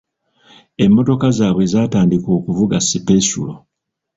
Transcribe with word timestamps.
Emmotoka 0.85 1.27
zaabwe 1.37 1.63
zatandika 1.73 2.27
okuvuga 2.37 2.77
sipesulo. 2.87 3.53